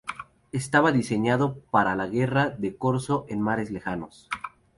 Estaba 0.51 0.91
diseñado 0.91 1.59
para 1.69 1.95
la 1.95 2.07
guerra 2.07 2.49
de 2.49 2.75
corso 2.75 3.27
en 3.29 3.39
mares 3.39 3.69
lejanos. 3.69 4.27